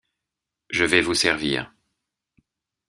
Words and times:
Je 0.71 0.83
vais 0.83 1.01
vous 1.03 1.13
servir. 1.13 1.71